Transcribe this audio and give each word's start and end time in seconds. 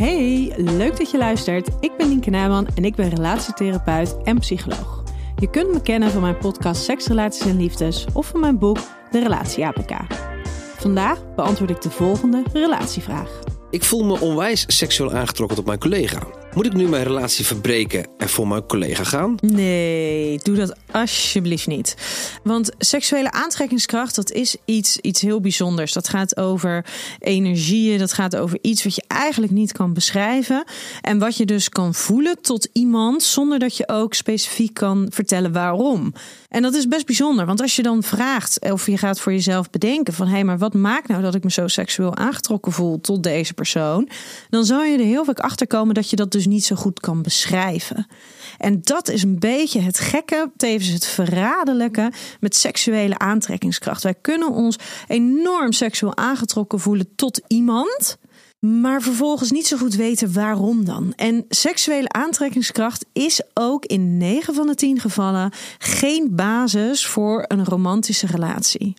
Hey, 0.00 0.52
leuk 0.56 0.96
dat 0.96 1.10
je 1.10 1.18
luistert. 1.18 1.68
Ik 1.80 1.96
ben 1.96 2.08
Nienke 2.08 2.30
Naaman 2.30 2.66
en 2.74 2.84
ik 2.84 2.94
ben 2.94 3.08
relatietherapeut 3.08 4.16
en 4.22 4.38
psycholoog. 4.38 5.02
Je 5.36 5.50
kunt 5.50 5.72
me 5.72 5.82
kennen 5.82 6.10
van 6.10 6.20
mijn 6.20 6.38
podcast 6.38 6.82
Seks, 6.82 7.06
Relaties 7.06 7.46
en 7.46 7.56
Liefdes 7.56 8.06
of 8.12 8.26
van 8.26 8.40
mijn 8.40 8.58
boek 8.58 8.78
De 9.10 9.18
Relatie 9.18 9.66
APK. 9.66 9.96
Vandaag 10.76 11.34
beantwoord 11.34 11.70
ik 11.70 11.80
de 11.80 11.90
volgende 11.90 12.42
relatievraag. 12.52 13.40
Ik 13.70 13.84
voel 13.84 14.04
me 14.04 14.20
onwijs 14.20 14.64
seksueel 14.66 15.12
aangetrokken 15.12 15.56
tot 15.56 15.66
mijn 15.66 15.78
collega. 15.78 16.39
Moet 16.54 16.66
ik 16.66 16.72
nu 16.72 16.88
mijn 16.88 17.04
relatie 17.04 17.44
verbreken 17.44 18.06
en 18.18 18.28
voor 18.28 18.48
mijn 18.48 18.66
collega 18.66 19.04
gaan? 19.04 19.34
Nee, 19.40 20.38
doe 20.42 20.56
dat 20.56 20.74
alsjeblieft 20.90 21.66
niet. 21.66 21.96
Want 22.42 22.70
seksuele 22.78 23.32
aantrekkingskracht, 23.32 24.14
dat 24.14 24.30
is 24.30 24.56
iets, 24.64 24.98
iets 24.98 25.20
heel 25.20 25.40
bijzonders. 25.40 25.92
Dat 25.92 26.08
gaat 26.08 26.36
over 26.36 26.86
energieën, 27.18 27.98
dat 27.98 28.12
gaat 28.12 28.36
over 28.36 28.58
iets 28.62 28.84
wat 28.84 28.94
je 28.94 29.04
eigenlijk 29.06 29.52
niet 29.52 29.72
kan 29.72 29.92
beschrijven. 29.92 30.64
En 31.00 31.18
wat 31.18 31.36
je 31.36 31.46
dus 31.46 31.68
kan 31.68 31.94
voelen 31.94 32.40
tot 32.40 32.68
iemand 32.72 33.22
zonder 33.22 33.58
dat 33.58 33.76
je 33.76 33.88
ook 33.88 34.14
specifiek 34.14 34.74
kan 34.74 35.06
vertellen 35.10 35.52
waarom. 35.52 36.12
En 36.48 36.62
dat 36.62 36.74
is 36.74 36.88
best 36.88 37.06
bijzonder, 37.06 37.46
want 37.46 37.60
als 37.60 37.76
je 37.76 37.82
dan 37.82 38.02
vraagt 38.02 38.70
of 38.70 38.86
je 38.86 38.96
gaat 38.96 39.20
voor 39.20 39.32
jezelf 39.32 39.70
bedenken 39.70 40.14
van 40.14 40.26
hé, 40.26 40.32
hey, 40.32 40.44
maar 40.44 40.58
wat 40.58 40.74
maakt 40.74 41.08
nou 41.08 41.22
dat 41.22 41.34
ik 41.34 41.44
me 41.44 41.50
zo 41.50 41.68
seksueel 41.68 42.16
aangetrokken 42.16 42.72
voel 42.72 43.00
tot 43.00 43.22
deze 43.22 43.54
persoon, 43.54 44.08
dan 44.48 44.64
zou 44.64 44.86
je 44.86 44.98
er 44.98 45.04
heel 45.04 45.24
vaak 45.24 45.38
achter 45.38 45.66
komen 45.66 45.94
dat 45.94 46.10
je 46.10 46.16
dat 46.16 46.30
dus 46.44 46.52
niet 46.52 46.64
zo 46.64 46.76
goed 46.76 47.00
kan 47.00 47.22
beschrijven. 47.22 48.06
En 48.58 48.80
dat 48.82 49.08
is 49.08 49.22
een 49.22 49.38
beetje 49.38 49.80
het 49.80 49.98
gekke, 49.98 50.50
tevens 50.56 50.88
het 50.88 51.06
verraderlijke 51.06 52.12
met 52.40 52.56
seksuele 52.56 53.18
aantrekkingskracht. 53.18 54.02
Wij 54.02 54.14
kunnen 54.20 54.50
ons 54.50 54.76
enorm 55.08 55.72
seksueel 55.72 56.16
aangetrokken 56.16 56.80
voelen 56.80 57.14
tot 57.16 57.40
iemand 57.46 58.18
maar 58.60 59.02
vervolgens 59.02 59.50
niet 59.50 59.66
zo 59.66 59.76
goed 59.76 59.94
weten 59.94 60.32
waarom 60.32 60.84
dan. 60.84 61.12
En 61.16 61.44
seksuele 61.48 62.08
aantrekkingskracht 62.08 63.06
is 63.12 63.42
ook 63.54 63.84
in 63.84 64.16
9 64.16 64.54
van 64.54 64.66
de 64.66 64.74
10 64.74 65.00
gevallen 65.00 65.52
geen 65.78 66.34
basis 66.34 67.06
voor 67.06 67.44
een 67.48 67.64
romantische 67.64 68.26
relatie. 68.26 68.94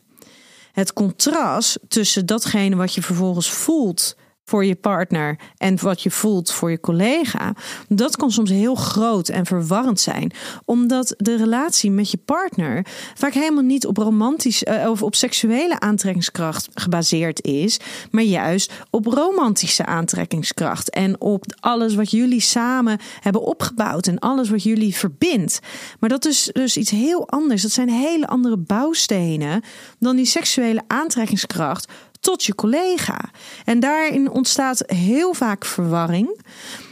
Het 0.72 0.94
contrast 0.94 1.80
tussen 1.88 2.26
datgene 2.26 2.76
wat 2.76 2.94
je 2.94 3.02
vervolgens 3.02 3.50
voelt 3.50 4.16
voor 4.52 4.66
je 4.66 4.76
partner 4.76 5.40
en 5.58 5.82
wat 5.82 6.02
je 6.02 6.12
voelt 6.12 6.52
voor 6.52 6.72
je 6.72 6.80
collega, 6.80 7.54
dat 7.88 8.16
kan 8.16 8.32
soms 8.32 8.50
heel 8.50 8.76
groot 8.76 9.30
en 9.30 9.46
verwarrend 9.46 10.00
zijn, 10.00 10.32
omdat 10.66 11.14
de 11.18 11.36
relatie 11.38 11.92
met 11.92 12.12
je 12.12 12.18
partner 12.18 12.86
vaak 13.16 13.34
helemaal 13.34 13.64
niet 13.64 13.86
op 13.86 13.98
romantisch 13.98 14.64
uh, 14.64 14.90
of 14.90 15.04
op 15.04 15.16
seksuele 15.16 15.80
aantrekkingskracht 15.80 16.68
gebaseerd 16.74 17.44
is, 17.44 17.80
maar 18.10 18.24
juist 18.24 18.74
op 18.90 19.06
romantische 19.06 19.86
aantrekkingskracht 19.86 20.90
en 20.90 21.22
op 21.22 21.46
alles 21.60 21.96
wat 21.96 22.12
jullie 22.12 22.42
samen 22.42 23.00
hebben 23.20 23.42
opgebouwd 23.42 24.08
en 24.08 24.20
alles 24.20 24.50
wat 24.50 24.64
jullie 24.64 24.96
verbindt. 24.96 25.60
Maar 26.00 26.10
dat 26.10 26.26
is 26.26 26.50
dus 26.54 26.78
iets 26.78 26.92
heel 26.92 27.28
anders. 27.28 27.62
Dat 27.62 27.72
zijn 27.72 27.90
hele 27.90 28.28
andere 28.28 28.58
bouwstenen 28.58 29.62
dan 30.00 30.16
die 30.16 30.26
seksuele 30.26 30.82
aantrekkingskracht 30.88 31.92
tot 32.22 32.44
je 32.44 32.56
collega. 32.56 33.20
En 33.66 33.80
daarin 33.80 34.30
ontstaat 34.30 34.84
heel 34.86 35.34
vaak 35.34 35.66
verwarring 35.66 36.40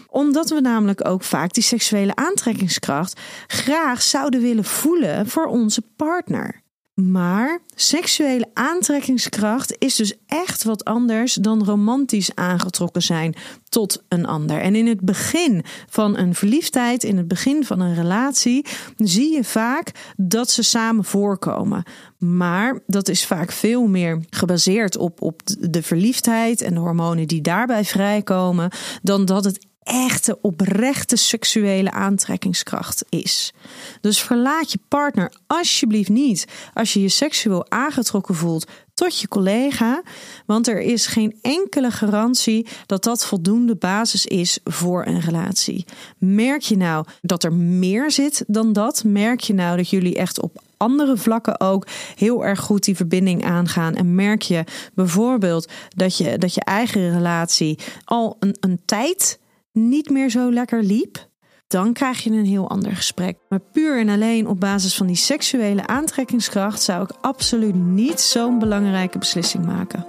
omdat 0.09 0.49
we 0.49 0.61
namelijk 0.61 1.07
ook 1.07 1.23
vaak 1.23 1.53
die 1.53 1.63
seksuele 1.63 2.15
aantrekkingskracht 2.15 3.19
graag 3.47 4.01
zouden 4.01 4.41
willen 4.41 4.65
voelen 4.65 5.27
voor 5.27 5.45
onze 5.45 5.81
partner. 5.95 6.61
Maar 7.07 7.59
seksuele 7.75 8.47
aantrekkingskracht 8.53 9.75
is 9.77 9.95
dus 9.95 10.13
echt 10.27 10.63
wat 10.63 10.85
anders 10.85 11.33
dan 11.33 11.63
romantisch 11.63 12.35
aangetrokken 12.35 13.01
zijn 13.01 13.35
tot 13.69 14.03
een 14.07 14.25
ander. 14.25 14.61
En 14.61 14.75
in 14.75 14.87
het 14.87 15.01
begin 15.01 15.63
van 15.89 16.17
een 16.17 16.35
verliefdheid, 16.35 17.03
in 17.03 17.17
het 17.17 17.27
begin 17.27 17.65
van 17.65 17.79
een 17.79 17.95
relatie, 17.95 18.65
zie 18.97 19.33
je 19.33 19.43
vaak 19.43 19.91
dat 20.17 20.49
ze 20.49 20.63
samen 20.63 21.03
voorkomen. 21.03 21.83
Maar 22.17 22.79
dat 22.87 23.07
is 23.07 23.25
vaak 23.25 23.51
veel 23.51 23.87
meer 23.87 24.19
gebaseerd 24.29 24.97
op, 24.97 25.21
op 25.21 25.41
de 25.59 25.83
verliefdheid 25.83 26.61
en 26.61 26.73
de 26.73 26.79
hormonen 26.79 27.27
die 27.27 27.41
daarbij 27.41 27.85
vrijkomen, 27.85 28.71
dan 29.01 29.25
dat 29.25 29.43
het 29.43 29.67
echte, 29.83 30.41
oprechte 30.41 31.15
seksuele 31.15 31.91
aantrekkingskracht 31.91 33.05
is. 33.09 33.53
Dus 34.01 34.21
verlaat 34.21 34.71
je 34.71 34.79
partner 34.87 35.31
alsjeblieft 35.47 36.09
niet 36.09 36.45
als 36.73 36.93
je 36.93 37.01
je 37.01 37.09
seksueel 37.09 37.71
aangetrokken 37.71 38.35
voelt 38.35 38.67
tot 38.93 39.19
je 39.19 39.27
collega, 39.27 40.01
want 40.45 40.67
er 40.67 40.81
is 40.81 41.07
geen 41.07 41.37
enkele 41.41 41.91
garantie 41.91 42.67
dat 42.85 43.03
dat 43.03 43.25
voldoende 43.25 43.75
basis 43.75 44.25
is 44.25 44.59
voor 44.63 45.05
een 45.05 45.19
relatie. 45.19 45.85
Merk 46.17 46.61
je 46.61 46.77
nou 46.77 47.05
dat 47.21 47.43
er 47.43 47.53
meer 47.53 48.11
zit 48.11 48.43
dan 48.47 48.73
dat? 48.73 49.03
Merk 49.03 49.39
je 49.39 49.53
nou 49.53 49.77
dat 49.77 49.89
jullie 49.89 50.15
echt 50.15 50.41
op 50.41 50.61
andere 50.77 51.17
vlakken 51.17 51.59
ook 51.59 51.87
heel 52.15 52.45
erg 52.45 52.59
goed 52.59 52.83
die 52.83 52.95
verbinding 52.95 53.45
aangaan. 53.45 53.95
En 53.95 54.15
merk 54.15 54.41
je 54.41 54.63
bijvoorbeeld 54.93 55.71
dat 55.95 56.17
je, 56.17 56.37
dat 56.37 56.53
je 56.53 56.63
eigen 56.63 57.11
relatie 57.11 57.79
al 58.05 58.37
een, 58.39 58.55
een 58.59 58.79
tijd 58.85 59.39
niet 59.87 60.09
meer 60.09 60.29
zo 60.29 60.51
lekker 60.51 60.83
liep, 60.83 61.27
dan 61.67 61.93
krijg 61.93 62.23
je 62.23 62.29
een 62.29 62.45
heel 62.45 62.69
ander 62.69 62.95
gesprek. 62.95 63.37
Maar 63.49 63.59
puur 63.59 63.99
en 63.99 64.09
alleen 64.09 64.47
op 64.47 64.59
basis 64.59 64.95
van 64.95 65.07
die 65.07 65.15
seksuele 65.15 65.87
aantrekkingskracht 65.87 66.81
zou 66.81 67.03
ik 67.03 67.11
absoluut 67.21 67.75
niet 67.75 68.21
zo'n 68.21 68.59
belangrijke 68.59 69.17
beslissing 69.17 69.65
maken. 69.65 70.05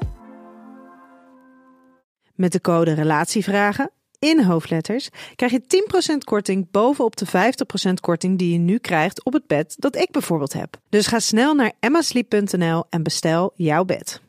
Met 2.35 2.53
de 2.53 2.61
code 2.61 2.93
Relatievragen 2.93 3.91
in 4.19 4.43
hoofdletters 4.43 5.09
krijg 5.37 5.53
je 5.53 5.85
10% 6.15 6.17
korting 6.25 6.71
bovenop 6.71 7.17
de 7.17 7.27
50% 7.27 7.31
korting 8.01 8.39
die 8.39 8.53
je 8.53 8.59
nu 8.59 8.79
krijgt 8.79 9.25
op 9.25 9.33
het 9.33 9.47
bed 9.47 9.75
dat 9.79 9.97
ik 9.97 10.11
bijvoorbeeld 10.11 10.53
heb. 10.53 10.77
Dus 10.89 11.07
ga 11.07 11.19
snel 11.19 11.55
naar 11.55 11.73
emmasleep.nl 11.81 12.85
en 12.91 13.03
bestel 13.03 13.53
jouw 13.55 13.85
bed. 13.85 14.21